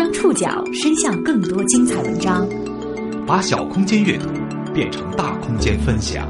[0.00, 2.48] 将触角伸向更多精彩文章，
[3.26, 4.28] 把小空间阅读
[4.72, 6.26] 变成大空间分享。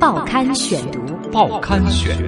[0.00, 0.98] 报刊选读，
[1.30, 2.18] 报刊选。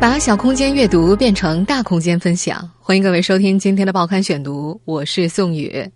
[0.00, 5.86] 把小空间阅读变成大空间分享，欢迎各位收听今天的报刊选读，我是宋宇。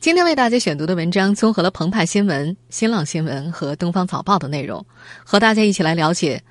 [0.00, 4.84] 今天为大家选读的文章综合了澎湃新闻、新浪新闻和东方早报的内容，
[5.22, 6.42] 和大家一起来了解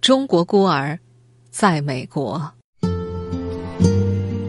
[0.00, 0.96] 中国孤儿
[1.50, 2.52] 在美国。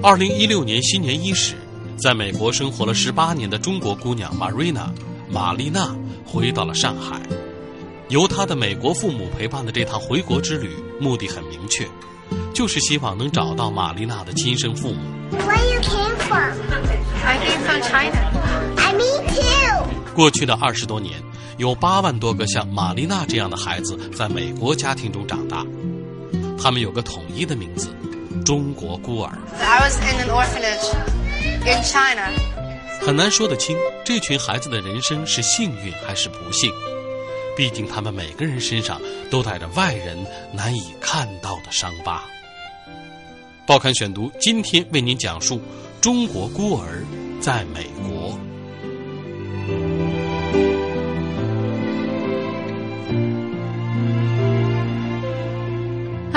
[0.01, 1.55] 二零一六年新年伊始，
[1.97, 4.73] 在美国生活了十八年的中国姑娘 Marina
[5.29, 7.21] ·玛丽娜回到了上海。
[8.09, 11.87] 由她的美国父母陪伴的这趟回国之旅，目的很明确，
[12.53, 15.01] 就是希望能找到玛丽娜的亲生父母。
[15.31, 16.53] Where you came from?
[17.23, 18.31] I came from China.
[18.77, 19.85] I me too.
[20.15, 21.21] 过去的二十多年，
[21.57, 25.63] 有八万多个像玛丽娜这样的孩子在美国家庭中长大，
[26.61, 27.89] 他们有个统一的名字——
[28.45, 29.31] 中国孤儿。
[29.59, 30.93] I was in an orphanage
[31.65, 32.29] in China.
[33.01, 36.69] 很难说得清这群孩子的人生是幸运还是不幸，
[37.55, 38.99] 毕竟他们每个人身上
[39.31, 40.17] 都带着外人
[40.53, 42.25] 难以看到的伤疤。
[43.65, 45.61] 报刊选读今天为您讲述
[46.01, 47.05] 中国孤儿
[47.39, 48.37] 在美国。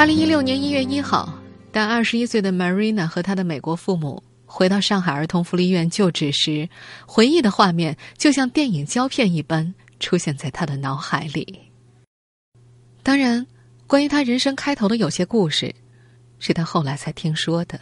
[0.03, 1.33] 二零一六年一月一号，
[1.71, 6.69] 当二十一岁的 Marina 和她的美国父母回到上海儿童福利院就职时，
[7.07, 11.57] 回忆的画面就像电影胶片一般出现在他的脑海里。
[13.05, 13.47] 当然，
[13.87, 15.73] 关于他人生开头的有些故事，
[16.41, 17.79] 是他后来才听说的。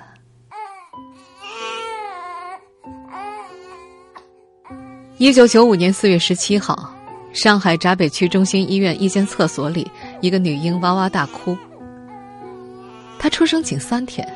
[5.16, 6.94] 一九九五年四月十七号，
[7.32, 11.56] 上海闸北区中心医院一间厕所里，一个女婴哇哇大哭。
[13.20, 14.26] 她出生仅三天，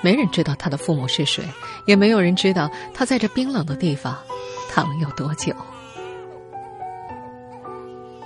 [0.00, 1.42] 没人知道她的父母是谁，
[1.86, 4.16] 也没有人知道她在这冰冷的地方
[4.70, 5.52] 躺了有多久。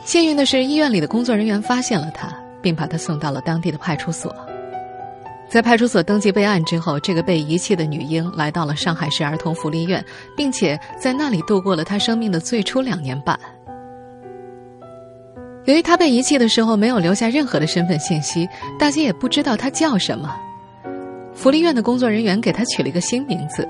[0.04, 2.28] 幸运的是，医院里的工作人员发现了她，
[2.60, 4.34] 并把她送到了当地的派出所。
[5.48, 10.04] 在派出所登记备案之后，这个被遗弃的女婴来到了上海市儿童福利院，
[10.36, 13.38] 并且在那里度过了她生命的最初两年半。
[15.66, 18.48] 由于他被遗弃的时候没有留下任何的身份信息，
[18.78, 20.34] 大家也不知道他叫什么。
[21.34, 23.66] 福利院的工作人员给他取了一个新名字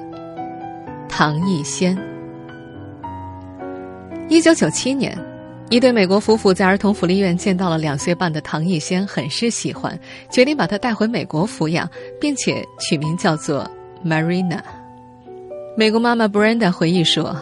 [1.09, 1.97] ——唐艺仙。
[4.29, 5.17] 一九九七年。
[5.73, 9.97] 一对美国夫妇在儿童福利院见到了两岁半的唐艺仙，很是喜欢，
[10.29, 11.89] 决定把她带回美国抚养，
[12.21, 13.65] 并且取名叫做
[14.05, 14.59] Marina。
[15.77, 17.41] 美国妈妈 Brenda 回忆说：“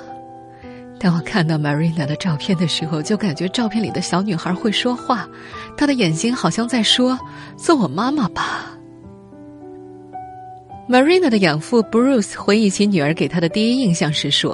[1.01, 5.29] 当我看到 Marina 的照片的时候，就感觉照片里的小女孩会说话，
[5.77, 7.19] 她的眼睛好像在说
[7.57, 8.77] ‘做我妈妈吧’。”
[10.89, 14.53] Marina 的养父 Bruce 回忆起女儿给他的第一印象时说：“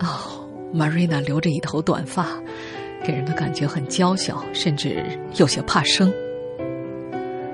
[0.00, 0.08] 哦。”
[0.72, 2.28] Marina 留着一头短发，
[3.04, 5.04] 给人的感觉很娇小，甚至
[5.34, 6.12] 有些怕生。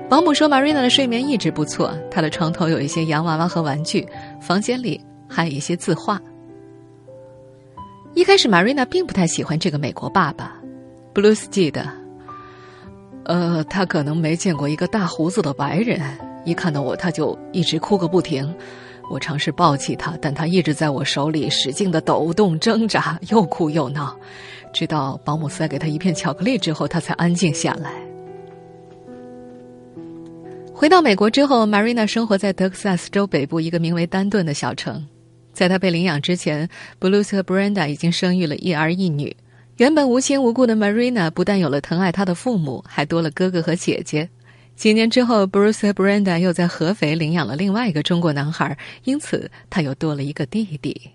[0.07, 4.07] 保姆说，Marina 的睡眠一直不错，她的床头有一些洋娃娃和玩具，
[4.39, 6.21] 房间里还有一些字画。
[8.17, 10.59] 一开始，Marina 并不太喜欢这个美国爸爸。
[11.13, 11.87] Blues 记得，
[13.25, 16.01] 呃，他可能没见过一个大胡子的白人，
[16.43, 18.51] 一看到我他就一直哭个不停。
[19.11, 24.17] 我尝试抱起他，但他一直在我手里使劲的抖动挣扎，又哭又闹，
[24.73, 27.91] 直到保姆塞给他一片巧克力之后，他才安静下来。
[30.73, 35.05] 回到美国之后，Marina 生活在德克萨斯州北部一个名为丹顿的小城。
[35.57, 36.69] 在他被领养之前
[36.99, 39.35] ，Blues 和 Brenda 已经生育了一儿一女。
[39.77, 44.29] 原本无亲无故的 Marina 不但有了疼爱她的父母，还多了哥哥和姐姐。
[44.75, 51.09] 几年之后，Bruce 和 Brenda 又在合肥领养了另外一个中国男孩，因此他又多了一个弟弟。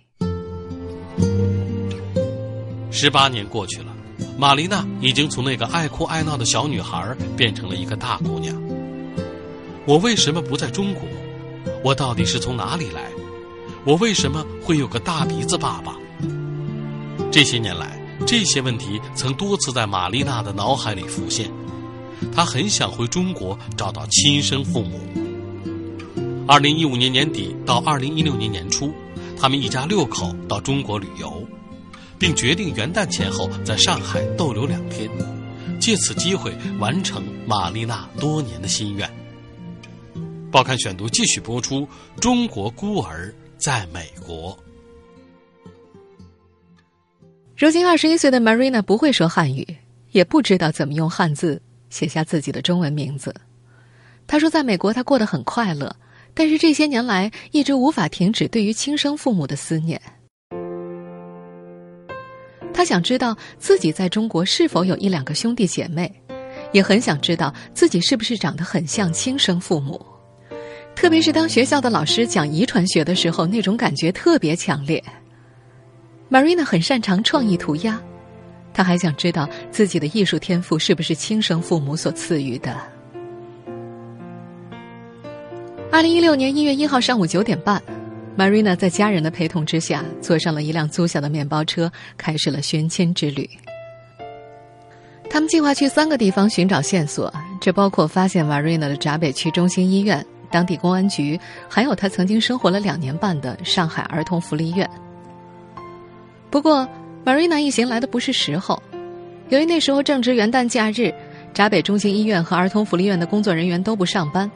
[2.91, 3.95] 十八年过去了，
[4.37, 8.61] 玛丽娜已经从那个爱哭爱闹的小女孩变成了一个大姑娘。
[9.87, 11.05] 我为什么不在中国？
[11.85, 13.03] 我到底是从哪里来？
[13.84, 15.96] 我为什么会有个大鼻子爸爸？
[17.32, 21.50] 这些年来，这些问题曾多次在玛丽娜的脑海里浮现。
[22.32, 25.00] 她很想回中国找到亲生父母。
[26.46, 28.93] 二零一五年年底到二零一六年年初，
[29.37, 31.43] 他们一家六口到中国旅游，
[32.20, 35.11] 并决定元旦前后在上海逗留两天，
[35.81, 39.11] 借此机会完成玛丽娜多年的心愿。
[40.52, 41.88] 报刊选读继续播出：
[42.20, 44.59] 中国孤儿在美国。
[47.56, 49.64] 如今二十一岁的 Marina 不会说汉语，
[50.11, 53.32] 也不知道怎么用汉字写下自己的中文名字。
[54.26, 55.94] 他说，在美国他过得很快乐，
[56.35, 60.03] 但是这些年来一直无法停止对于亲生父母的思念。
[62.75, 66.12] 他想知道自己在中国是否有一两个兄弟姐妹，
[66.73, 70.05] 也很想知道自己是不是长得很像亲生父母。
[70.94, 75.03] 特别是当学校的老师讲遗传学的时候，那种感觉特别强烈。
[76.31, 78.00] Marina 很擅长创意涂鸦，
[78.73, 82.77] 他还想知道自己的艺术天赋是不是亲生父母所赐予的。
[85.91, 87.83] 二零一六年一月一号上午九点半
[88.38, 93.49] ，Marina 在家人的陪同之下，坐上了一辆租下的面包车，开始了寻亲之旅。
[95.29, 100.25] 他们计划去三个地方寻找线索，这包括发现 Marina 的闸北区中心医院。
[100.52, 104.88] 当地公安局，还有他曾经生活了两年半的上海儿童福利院。
[106.50, 106.87] 不过
[107.25, 108.81] ，Marina 一行来的不是时候，
[109.49, 111.12] 由于那时候正值元旦假日，
[111.54, 114.50] 闸北中心医院和儿童福利院的工作人员都不上班，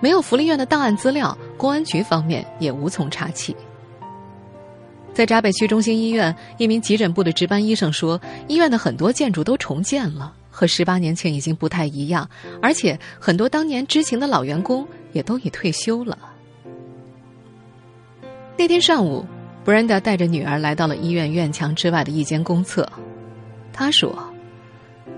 [0.00, 3.56] 没有福利院的档案资料，公安局方面也无从查起。
[5.14, 10.32] 在闸北区中心医院，一名急诊部的值班医生说，医院的很多建筑都重建了。
[10.58, 12.28] 和十八年前已经不太一样，
[12.60, 16.18] 而且很多当年知情的老员工也都已退休了。
[18.56, 19.24] 那天上午
[19.64, 22.90] ，Brenda 带着女儿来到了医院院墙之外的一间公厕。
[23.72, 24.12] 她说：“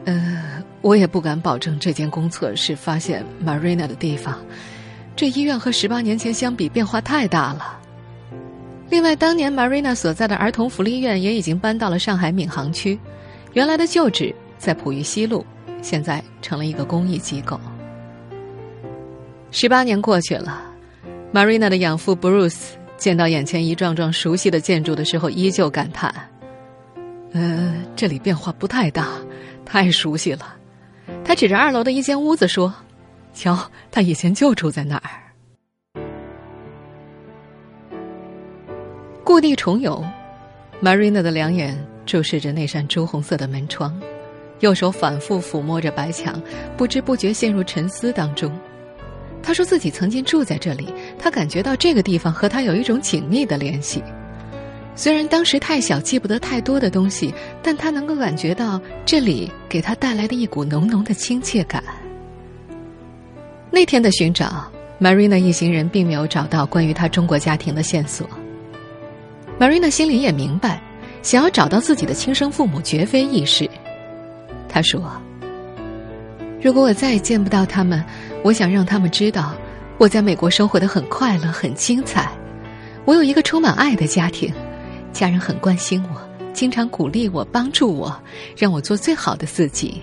[0.04, 4.38] 呃，我也不敢保证这间公厕是发现 Marina 的地方。
[5.16, 7.80] 这医院和十八年前相比变化太大了。
[8.90, 13.00] 另外，当年 Marina 所在的儿童福利院也已经搬到了上海闵行区，
[13.54, 15.42] 原来的旧址。”在浦玉西路，
[15.80, 17.58] 现在成了一个公益机构。
[19.50, 20.62] 十八年过去了
[21.32, 26.14] ，Marina 的养父 Bruce 见到眼前一幢幢熟悉的建筑的时候，依旧感叹
[27.32, 29.08] ：“呃，这里变化不太大，
[29.64, 30.56] 太熟悉了。”
[31.24, 32.72] 他指着二楼的一间屋子说
[33.32, 33.58] ：“瞧，
[33.90, 35.10] 他以前就住在那儿。”
[39.24, 40.04] 故地重游
[40.82, 43.98] ，Marina 的两眼注视着那扇朱红色的门窗。
[44.60, 46.40] 右手反复抚摸着白墙，
[46.76, 48.50] 不知不觉陷入沉思当中。
[49.42, 54.02] 他说自己曾经住在这里，他感觉到这个地方和他有一种紧密的联系。
[54.94, 61.82] 虽然当时太小，记不得太多的东西，但他能够感觉到这里给他带来的一股浓浓的亲切感。
[63.70, 64.70] 那天的寻找
[65.00, 68.28] ，Marina 一行人并没有找到关于他中国家庭的线索。
[69.58, 70.82] Marina 心里也明白，
[71.22, 73.70] 想要找到自己的亲生父母绝非易事。
[74.70, 75.02] 他说
[76.62, 78.04] ：“如果我再也见不到他们，
[78.44, 79.52] 我想让他们知道，
[79.98, 82.30] 我在美国生活的很快乐、很精彩。
[83.04, 84.52] 我有一个充满爱的家庭，
[85.12, 86.20] 家人很关心我，
[86.52, 88.16] 经常鼓励我、帮助我，
[88.56, 90.00] 让我做最好的自己。”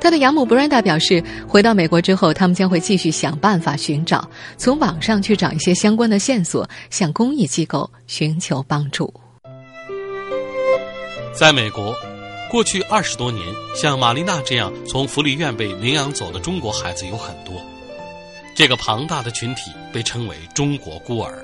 [0.00, 9.12] 他的养母布兰达表示，回到美国之后，他们将会继续想办法寻找，从网上去找一些相关的线索，向公益机构寻求帮助。
[11.32, 11.94] 在美国。
[12.52, 13.42] 过去二十多年，
[13.74, 17.54] 像玛丽娜这样从福利院被领养走的中国孩子有很多。
[18.54, 21.42] 这个庞大的群体被称为“中国孤儿”。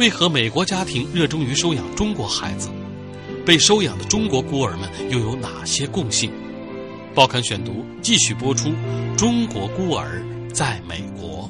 [0.00, 2.70] 为何美国家庭热衷于收养中国孩子？
[3.46, 6.28] 被收养的中国孤儿们又有哪些共性？
[7.14, 8.72] 报刊选读继续播出：
[9.16, 10.20] 中国孤儿
[10.52, 11.48] 在美国。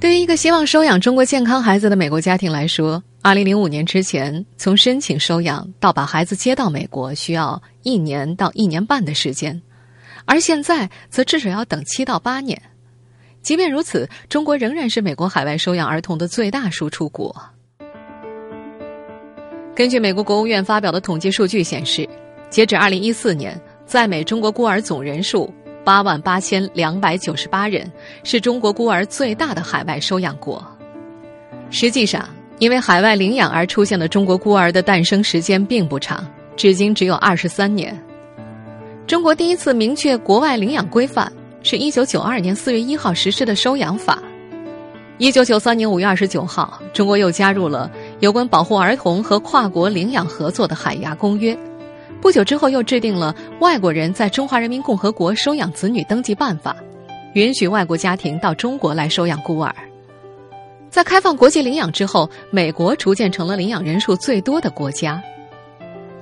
[0.00, 9.60] 对于一个希望收养中国健康孩子的美国家庭来说，二零零五年之前，从申请收养到把孩子接到美国，需要一年到一年半的时间，
[10.24, 12.60] 而现在则至少要等七到八年。
[13.42, 17.34] 即便如此，中国仍然是美国海外收养儿童的最大输出国。
[19.74, 22.08] 根据美国国务院发表的统计数据显示，
[22.48, 25.52] 截止二零一四年，在美中国孤儿总人数。
[25.82, 27.90] 八万八千两百九十八人，
[28.22, 30.62] 是中国孤儿最大的海外收养国。
[31.70, 32.28] 实际上，
[32.60, 36.24] 因为海外领养而出现的中国孤儿的诞生时间并不长，
[36.56, 37.98] 至今只有二十三年。
[39.06, 44.16] 中国第一次明确国外领养规范，是一九九二年四月一号实施的《收养法》。
[45.16, 47.90] 一九九三年五月二十九号，中国又加入了
[48.20, 51.54] 有关保护儿童和跨国领养合作的《海牙公约》。
[52.20, 56.76] 不久之后，又制定了《外国人在中华人民共和国收养子女登记办法》，
[57.32, 59.74] 允许外国家庭到中国来收养孤儿。
[60.90, 65.22] 在开放国际领养之后，美国逐渐成了领养人数最多的国家。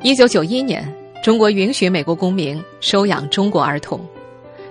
[0.03, 0.87] 一九九一年，
[1.25, 3.99] 中国允许美国公民收养中国儿童。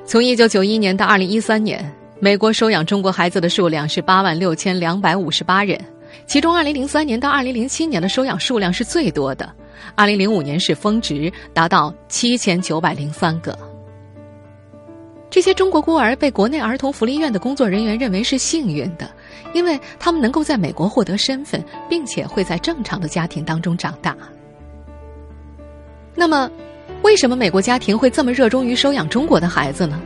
[0.05, 1.83] 从一九九一年到二零一三年，
[2.19, 5.83] 美国收养中国孩子的数量是八万六千两百五十八人，
[6.27, 9.51] 其中二零零三年到二零零七年的收养数量是最多的。
[9.95, 13.57] 二零零五年是峰值，达到七千九百零三个。
[15.29, 19.11] 这些中国孤儿被国内儿童福利院的工作人员认为是幸运的，
[19.53, 24.15] 因为他们能够在美国获得身份，并且会在正常的家庭当中长大。
[26.15, 26.49] 那么，
[27.03, 30.01] 为什么美国家庭会这么热衷于收养中国的孩子呢？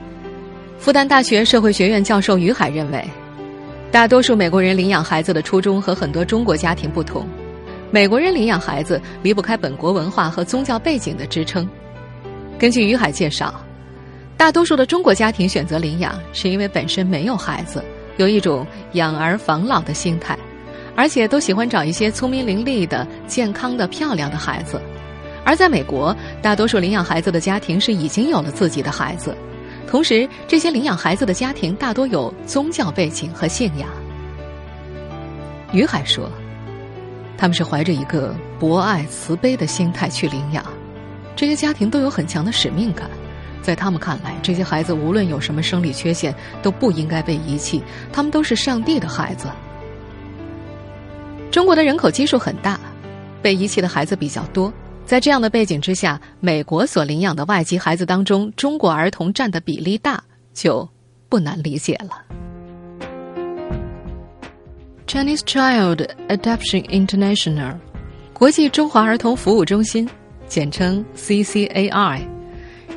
[0.77, 3.07] 复旦大学社会学院教授于海认为，
[3.91, 7.27] 大多数美国人领养孩子的初衷和很多中国家庭不同。
[7.91, 11.67] 美国人领养孩子离不开本国文化和宗教背景的支撑。
[12.57, 13.53] 根据于海介绍。
[14.37, 17.83] 大多数的中国家庭选择领养，是因为本身没有孩子，
[18.17, 20.37] 有一种养儿防老的心态，
[20.95, 24.81] 而且都喜欢找一些聪明伶俐的、健康的、漂亮的孩子。
[25.43, 29.35] 而在美国，大多数领养孩子的家庭是已经有了自己的孩子，
[29.87, 33.89] 同时这些领养孩子的家庭大多有宗教背景和信仰。
[35.73, 36.29] 于海说，
[37.37, 40.63] 他们是怀着一个博爱慈悲的心态去领养，
[41.35, 43.09] 这些家庭都有很强的使命感。
[43.61, 47.81] 在他们看来，这些孩子无论有什么生理缺陷，都不应该被遗弃。
[48.11, 49.47] 他们都是上帝的孩子。
[51.51, 52.79] 中国的人口基数很大，
[53.41, 54.71] 被遗弃的孩子比较多。
[55.05, 60.87] 在这样的背景之下，美国所领养的外籍孩子当中，中国儿童占的比例大，就
[61.27, 62.23] 不难理解了。
[65.05, 67.75] Chinese Child Adoption International，
[68.31, 70.09] 国际中华儿童服务中心，
[70.47, 72.40] 简称 CCAI。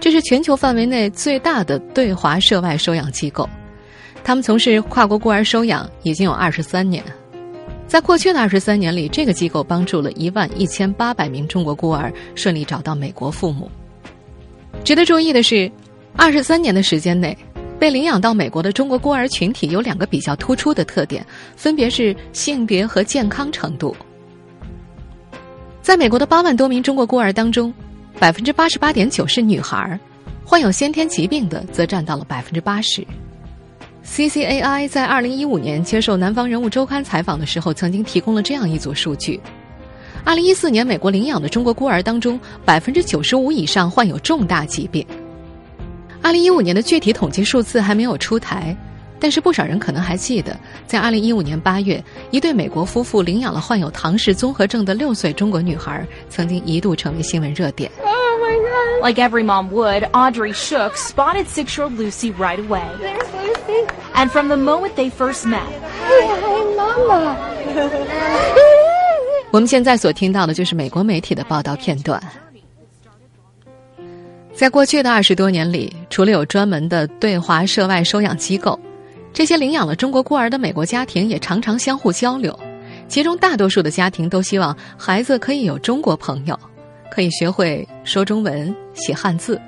[0.04, 3.48] 这是全球范围内最大的对华涉外收养机构，
[4.22, 7.02] 他们从事跨国孤儿收养已经有二十三年。
[7.86, 13.70] 在过去的二十三年里，这个机构帮助了一万一千八百名中国孤儿顺利找到美国父母。
[14.84, 15.72] 值得注意的是，
[16.18, 17.34] 二十三年的时间内，
[17.78, 21.24] 被领养到美国的中国孤儿群体有两个比较突出的特点，
[21.56, 23.96] 分别是性别和健康程度。
[25.80, 27.72] 在美国的八万多名中国孤儿当中。
[28.18, 29.98] 百分之八十八点九是女孩，
[30.44, 33.06] 患有先天疾病的则占到了百分之八十。
[34.06, 39.40] CCAI 在二零一五年接受《南方人物周刊》采访的时候，曾经提供了这样一组数据：
[40.24, 45.04] 二零一四年美国领养的中国孤儿当中，百分之九十五以上患有重大疾病。
[46.22, 48.76] 二零一五年的具体统计数字还没有出台。
[49.24, 50.54] 但是不少人可能还记得，
[50.86, 57.90] 在二零一五年八月，一对美国夫妇领养了患有唐氏综合症的六岁中国女孩，曾经一度成为新闻热点。
[58.02, 59.02] Oh my god!
[59.02, 62.82] Like every mom would, Audrey Shook spotted six-year-old Lucy right away.
[63.00, 63.86] There's Lucy.
[64.12, 65.62] And from the moment they first met,
[66.06, 67.36] Hi, Mama.
[69.52, 72.22] 我们现在所听到的就是美国媒体的报道片段。
[74.52, 78.78] 在过去的二十多年里，除了有专门的对华涉外收养机构。
[79.34, 82.56] 这些领养了中国孤儿的美国家庭也常常相互交流，
[83.08, 86.56] 其中大多数的家庭都希望孩子可以有中国朋友，
[87.10, 89.60] 可以学会说中文、写汉字。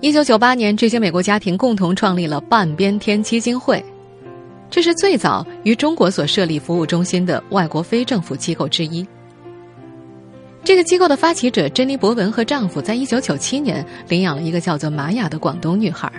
[0.00, 3.82] 一九九八年，这些美国家庭共同创立了半边天基金会，
[4.68, 9.06] 这是最早于中国所设立服务中心的外国非政府机构之一。
[10.64, 16.12] 这个机构的发起者珍妮·博文和丈夫在一九九七年领养了一个叫做玛雅的广东女孩。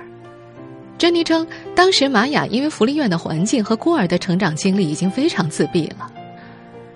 [0.97, 6.11] 珍妮称，当时玛雅因为福利院的环境和孤儿的成长经历已经非常自闭了。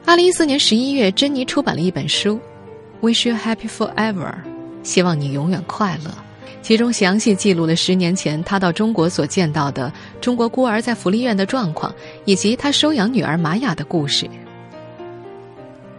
[0.06, 2.40] 二零一四年十一月，珍妮出版了一本书
[3.08, 4.14] 《Wish You Happy Forever》，
[4.82, 6.12] 希望你永远快乐。
[6.64, 11.94] 其中详细记录了十年前她到中国所见到的中国孤儿在福利院的状况，
[12.26, 14.28] 以及她收养女儿玛雅的故事。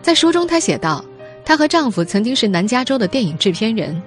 [0.02, 1.04] 在书中，她写道
[1.44, 4.02] ：“她和丈夫曾经是南加州的电影制片人。”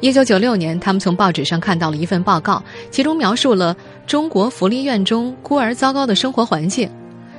[0.00, 3.76] 一九九六年，他们从报纸上看到了一份报告，其中描述了
[4.06, 6.88] 中国福利院中孤儿糟糕的生活环境，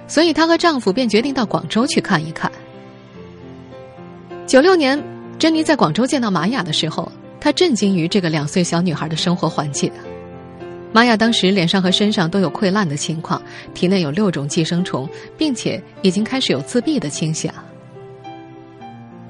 [0.09, 2.51] 所以她和丈夫便决定到广州去看一看。
[4.45, 5.01] 九六年，
[5.37, 9.89] 珍妮在广州见到玛雅的时候，她震惊于这个两岁小女孩的生活环境。
[10.91, 13.41] 玛雅当时脸上和身上都有溃烂的情况，
[13.73, 17.53] 体内有六种寄生虫，并且已经开始有自闭的倾向。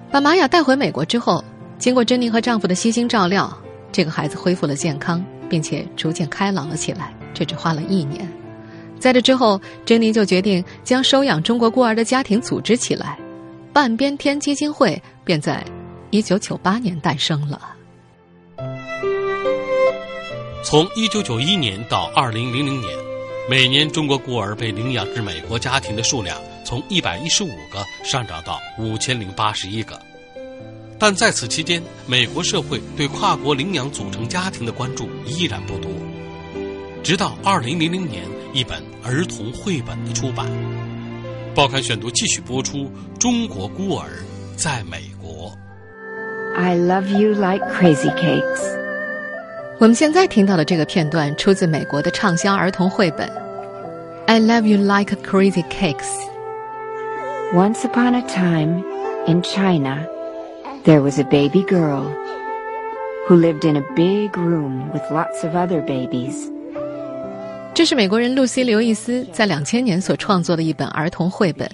[0.09, 1.43] 把玛雅带回美国之后。
[1.79, 3.57] 经过珍妮和丈夫的悉心照料，
[3.89, 7.13] 这个孩子恢复了健康，并且逐渐开朗了起来。
[7.33, 8.29] 这只花了一年，
[8.99, 13.17] 在这之后，珍妮就决定将收养中国孤儿的家庭组织起来，
[13.71, 15.63] 半边天基金会便在
[16.09, 17.61] 一九九八年诞生了。
[20.63, 22.93] 从一九九一年到二零零零年，
[23.49, 29.97] 每年中国孤儿被领养至美国家庭的数量从一百一十五个上涨到五千零八十一个。
[30.99, 35.89] 但在此期间，美国社会对跨国领养组成家庭的关注依然不多。
[37.01, 40.45] 直到二零零零年，一本儿童绘本的出版，
[41.55, 42.79] 报刊选读继续播出
[43.17, 44.09] 《中国孤儿
[44.57, 45.49] 在美国》。
[46.57, 48.77] I love you like crazy cakes.
[49.79, 53.25] 我们现在听到的这个片段出自美国的畅销儿童绘本
[54.25, 56.03] 《I Love You Like Crazy Cakes》。
[57.55, 58.83] Once upon a time,
[59.25, 60.05] in China,
[60.89, 62.11] there was a baby girl
[63.27, 66.51] who lived in a big room with lots of other babies.
[67.75, 71.69] 这是美国人露西·刘易斯在两千年所创作的一本儿童绘本，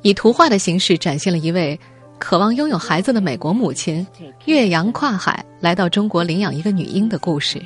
[0.00, 1.78] 以图画的形式展现了一位
[2.18, 4.06] 渴望拥有孩子的美国母亲
[4.46, 7.60] 越洋跨海来到中国领养一个女婴的故事。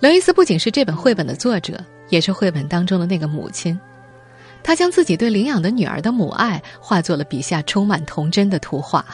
[0.00, 3.78] 刘易斯不仅是这本绘本的作者，也是绘本当中的那个母亲。
[4.60, 9.06] 他将自己对领养的女儿的母爱化作了笔下充满童真的图画，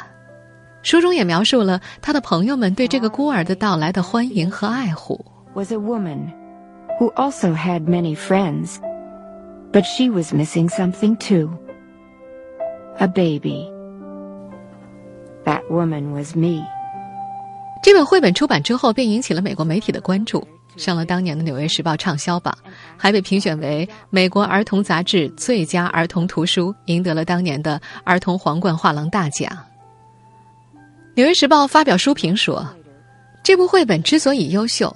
[0.84, 5.24] 书中也描述了他的朋友们对这个孤儿的到来的欢迎和爱护。
[5.54, 6.30] Was a woman
[7.00, 8.76] who also had many friends,
[9.72, 11.50] but she was missing something too.
[12.98, 13.66] A baby.
[15.44, 16.62] That woman was me.
[17.82, 20.46] 这本绘本出版之后，便引起了美国媒体的关注。
[20.76, 22.52] 上了当年的《纽约时报》畅销榜，
[22.96, 29.48] 还被评选为美国儿童杂志最佳儿童图书，赢得了当年的儿童皇冠画廊大奖。
[31.16, 32.66] 《纽约时报》发表书评说，
[33.44, 34.94] 这部绘本之所以优秀，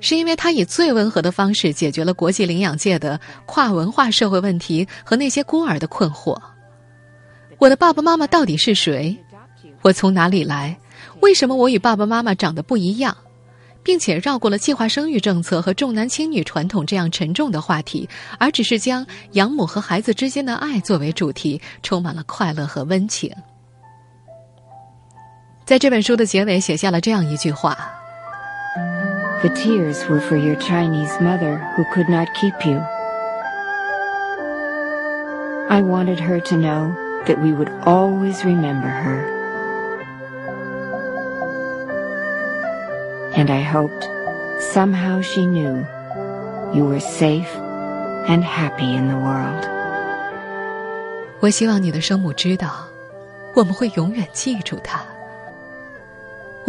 [0.00, 6.34] 是因为它以最温和的方式解决了国际领养界的跨文化社会问题和那些孤儿的困惑。
[7.58, 9.14] 我的爸爸妈妈到底是谁？
[9.82, 10.74] 我从哪里来？
[11.20, 13.14] 为什么我与爸爸妈妈长得不一样？
[13.82, 23.30] 并且绕过了计划生育政策和重男轻女传统这样沉重的话题，而只是将养母和孩子之间的爱作为主题，充满了快乐和温情。
[25.69, 27.75] 在这本书的结尾写下了这样一句话：“
[29.41, 32.81] The tears were for your Chinese mother who could not keep you.
[35.67, 36.93] I wanted her to know
[37.25, 39.25] that we would always remember her.”
[43.35, 44.07] And I hoped
[44.71, 45.83] somehow she knew
[46.73, 47.49] you were safe
[48.27, 49.67] and happy in the world.
[51.41, 52.87] 我希望你的生母知道，
[53.55, 55.01] 我们会永远记住她。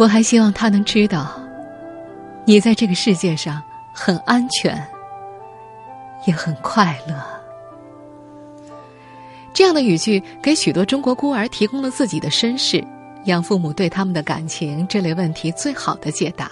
[0.02, 1.30] 我还希望他能知道，
[2.44, 3.62] 你在这个世界上
[3.94, 4.84] 很安全，
[6.26, 7.14] 也很快乐。
[9.52, 12.84] 这样的语句给许多中国孤儿提供了自己的身世。
[13.26, 16.50] 养父母对他们的感情这类问题最好的解答。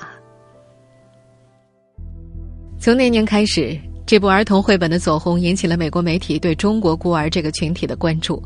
[2.78, 3.76] 从那年开始，
[4.11, 8.42] 这部儿童绘本的走红引起了美国媒体对中国孤儿这个群体的关注。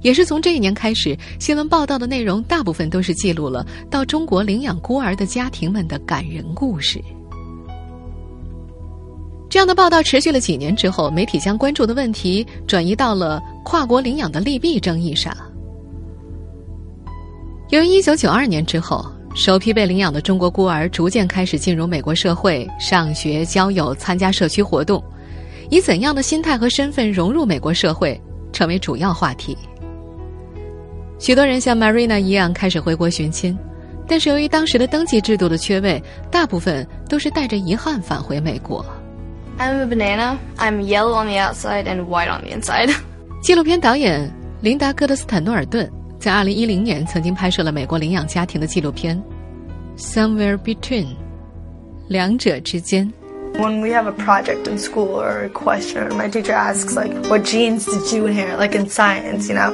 [0.00, 7.02] 也是从这一年开始，新闻报道的内容大部分都是记录了到中国领养孤儿的家庭们的感人故事。
[9.50, 15.36] 这样的报道持续了几年之后，媒体将关注的问题转移到了跨国领养的利弊争议上。
[17.70, 19.04] 由于一九九二年之后，
[19.38, 25.00] 首批被领养的中国孤儿逐渐开始进入美国社会、上学、交友、参加社区活动，
[25.70, 28.20] 以怎样的心态和身份融入美国社会，
[28.52, 29.56] 成为主要话题。
[31.20, 33.56] 许多人像 Marina 一样开始回国寻亲，
[34.08, 38.84] 但是由于当时的登记制度的缺位，大部分都是带着遗憾返回美国。
[39.56, 40.36] I'm a banana.
[40.56, 42.92] I'm yellow on the outside and white on the inside.
[43.40, 44.28] 纪录片导演
[44.62, 45.88] 琳达·戈德斯坦诺尔顿。
[46.19, 49.21] 在二零一零年，曾经拍摄了美国领养家庭的纪录片《
[50.01, 51.07] Somewhere Between》，
[52.07, 53.11] 两者之间。
[53.55, 57.85] When we have a project in school or a question, my teacher asks like, "What genes
[57.85, 59.73] did you inherit?" Like in science, you know,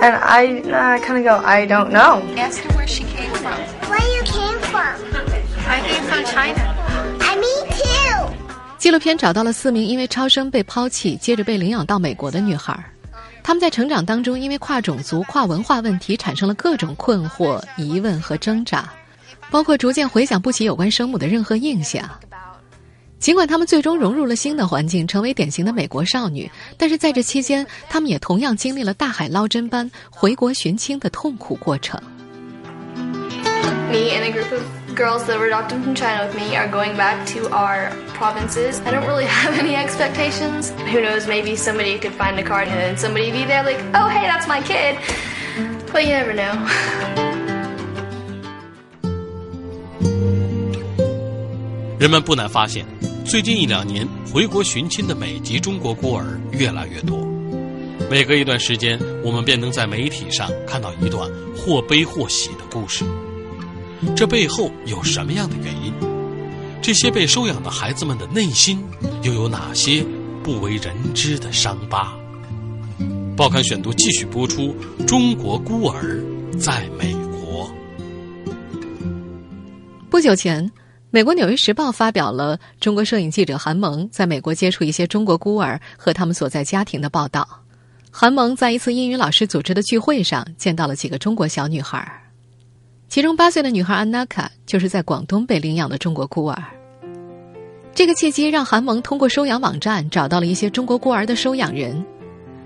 [0.00, 3.52] and I, I kind of go, "I don't know." Ask her where she came from.
[3.88, 4.96] Where you came from?
[5.68, 6.74] I came from China.
[7.20, 8.34] I me too.
[8.78, 12.76] 纪录片找到了四名因为超生被抛弃，接着被领养到美国的女孩。
[13.47, 18.91] 他们在成长当中，因为跨种族、跨文化问题，产生了各种困惑、疑问和挣扎，
[19.49, 22.03] 包括逐渐回想不起有关生母的任何印象。
[23.19, 31.97] 尽管他们最终融入了新的环境，成为典型的美国少女，但是在这期间，他们也同样经历了大海捞针般回国寻亲的痛苦过程。
[33.89, 34.61] Me and a group of
[34.96, 38.80] girls that were adopted from China with me are going back to our provinces.
[38.84, 40.70] I don't really have any expectations.
[40.92, 44.08] Who knows, maybe somebody could find a card and then somebody be there like, oh,
[44.08, 44.98] hey, that's my kid.
[45.92, 46.52] But you never know.
[51.98, 52.84] 人们不难发现，
[53.24, 57.26] 最近一两年回国寻亲的美籍中国孤儿越来越多。
[58.10, 63.04] 每隔一段时间，我们便能在媒体上看到一段或悲或喜的故事。
[64.15, 65.93] 这背后有什么样的原因？
[66.81, 68.81] 这些被收养的孩子们的内心
[69.23, 70.05] 又有哪些
[70.43, 72.13] 不为人知的伤疤？
[73.35, 76.23] 报刊选读继续播出：中国孤儿
[76.59, 77.69] 在美国。
[80.09, 80.71] 不久前，
[81.11, 87.47] 美国《纽约时报》发表了中国摄影记者韩萌在美国接触一些中国孤儿和他们所在家庭的报道。
[88.09, 92.09] 韩萌在一次英语老师组织的聚会上见到了几个中国小女孩，
[93.09, 96.61] 其中八岁的女孩安娜卡就是在广东被领养的中国孤儿。
[97.95, 102.05] 这个契机让韩萌通过收养网站找到了一些中国孤儿的收养人。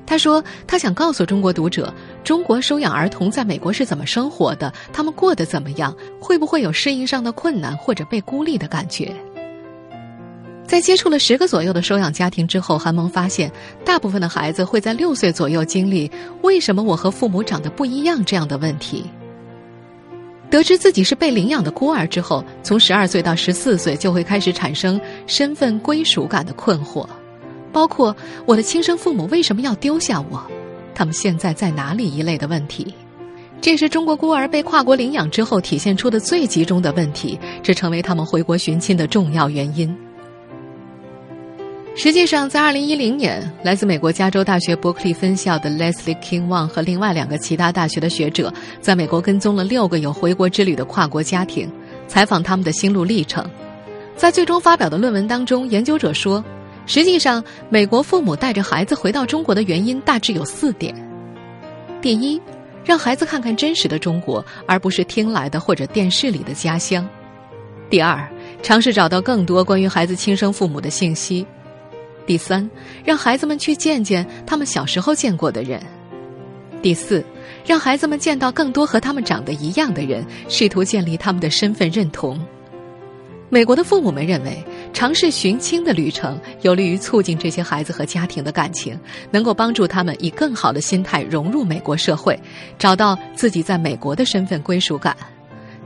[0.05, 9.15] 他说：“他想告诉中国读者，中国收养儿童在美国是怎么生活的，他们过得怎么样，会不会有适应上的困难或者被孤立的感觉。”
[10.67, 13.49] 在接触了十个左右的收养家庭之后，韩萌发现，
[13.85, 16.11] 大部分的孩子会在六岁左右经历
[16.43, 19.05] “为什么我和父母长得不一样”这样的问题。
[20.51, 27.07] 得知自己是被领养的孤儿之后，从十二岁到十四岁就会开始产生身份归属感的困惑，
[27.71, 28.13] 包括
[28.45, 30.45] 我的亲生父母为什么要丢下我，
[30.93, 32.93] 他们现在在哪里一类的问题。
[33.61, 39.95] 这是中国孤儿被跨国领养之后体现出的最集中的问题，这成为他们回国寻亲的重要原因。
[41.93, 51.69] 实际上，在二零一零年，来自美国加州大学伯克利分校的 Leslie King Wang 和另外两个其他大学的学者，在美国跟踪了六个有回国之旅的跨国家庭，
[52.07, 53.47] 采访他们的心路历程。
[54.15, 56.43] 在最终发表的论文当中，研究者说，
[56.85, 60.95] 实际上，美国父母带着孩子回到中国的原因大致有四点：
[62.01, 62.41] 第一，
[62.85, 67.03] 让孩子看看真实的中国，而不是听来的或者电视里的家乡；
[67.89, 68.27] 第二，
[68.63, 71.45] 尝试找到更多关于孩子亲生父母的信息。
[72.25, 72.69] 第三，
[73.03, 75.79] 让孩子们去见见他们小时候见过的人；
[76.81, 77.23] 第四，
[77.65, 82.39] 让孩子们见到更多和他们长得一样的人，试图建立他们的身份认同。
[83.49, 88.97] 美国的父母们认为，尝试寻亲的旅程有利于促进这些孩子和家庭的感情，
[89.29, 92.39] 能够帮助他们以更好的心态融入美国社会，
[92.79, 95.13] 找到自己在美国的身份归属感。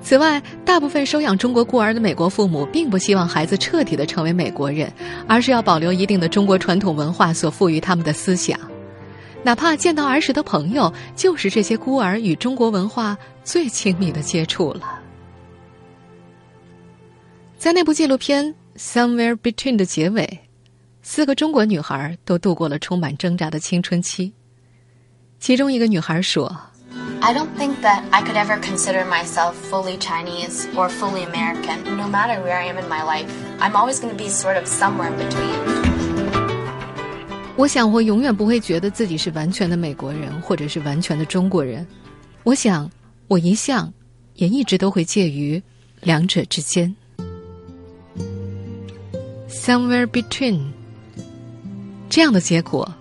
[0.01, 4.93] 此外，大部分收养中国孤儿的美国父母并不希望孩子彻底的成为美国人，
[5.27, 8.60] 而是要保留一定的中国传统文化所赋予他们的思想，
[9.41, 15.01] 哪怕见到儿时的朋友，就是这些孤儿与中国文化最亲密的接触了。
[17.58, 18.45] 在那部纪录片
[18.77, 20.41] 《Somewhere Between》的结尾，
[21.01, 24.34] 四个中国女孩都度过了充满挣扎的青春期，
[25.39, 26.55] 其中一个女孩说。
[27.21, 31.97] I don't think that I could ever consider myself fully Chinese or fully American.
[31.97, 33.29] No matter where I am in my life,
[33.60, 35.60] I'm always going to be sort of somewhere in between.
[37.58, 41.88] 我想，我永远不会觉得自己是完全的美国人，或者是完全的中国人。
[42.43, 42.89] 我想，
[43.27, 43.91] 我一向
[44.36, 45.62] 也一直都会介于
[46.01, 46.95] 两者之间
[49.49, 50.62] ，somewhere between。
[52.10, 52.93] 这样的结果，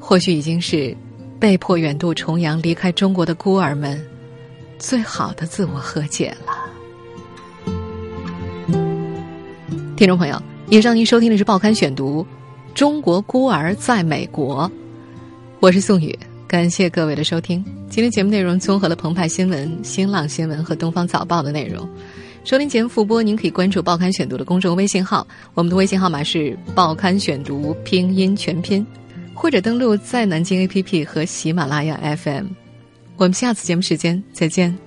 [0.00, 0.96] 或许已经是。
[1.38, 4.02] 被迫远渡重洋离开中国的孤儿们，
[4.78, 6.54] 最好的自我和解了。
[9.96, 12.22] 听众朋友，以上您收听的是《报刊选读》，
[12.74, 14.70] 中国孤儿在美国，
[15.60, 16.18] 我是宋宇，
[16.48, 17.62] 感谢各位的收听。
[17.90, 21.86] 今天节目内容综合了澎湃新闻、新浪新闻和东方早报的内容。
[22.44, 26.38] 收听节目复播，您可以关注《报刊选读》的公众微信号，我们的微信号码是
[26.74, 28.86] 《报刊选读》拼音全拼。
[29.36, 32.46] 或者登录在南京 APP 和喜马拉雅 FM，
[33.16, 34.85] 我们下次节目时间再见。